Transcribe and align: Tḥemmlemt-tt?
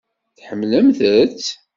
Tḥemmlemt-tt? 0.37 1.47